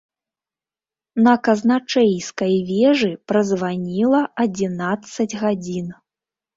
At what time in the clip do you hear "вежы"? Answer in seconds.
2.71-3.11